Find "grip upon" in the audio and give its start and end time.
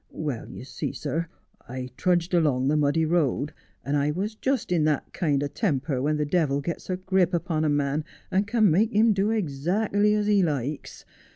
6.97-7.63